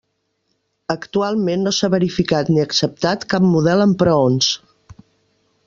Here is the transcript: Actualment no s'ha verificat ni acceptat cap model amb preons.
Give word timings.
Actualment 0.93 1.65
no 1.67 1.73
s'ha 1.79 1.89
verificat 1.95 2.49
ni 2.55 2.63
acceptat 2.63 3.27
cap 3.35 3.47
model 3.51 3.85
amb 3.85 3.99
preons. 4.01 4.49